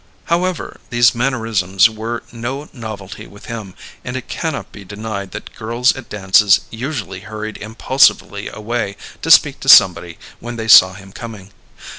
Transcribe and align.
However, 0.25 0.79
these 0.89 1.13
mannerisms 1.13 1.87
were 1.87 2.23
no 2.31 2.69
novelty 2.73 3.27
with 3.27 3.45
him, 3.45 3.75
and 4.03 4.17
it 4.17 4.27
cannot 4.27 4.71
be 4.71 4.83
denied 4.83 5.29
that 5.29 5.53
girls 5.53 5.95
at 5.95 6.09
dances 6.09 6.61
usually 6.71 7.19
hurried 7.19 7.57
impulsively 7.57 8.47
away 8.47 8.97
to 9.21 9.29
speak 9.29 9.59
to 9.59 9.69
somebody 9.69 10.17
when 10.39 10.55
they 10.55 10.67
saw 10.67 10.93
him 10.95 11.11
coming. 11.11 11.51